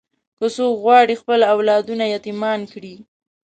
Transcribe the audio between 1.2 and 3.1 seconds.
خپل اولادونه یتیمان کړي.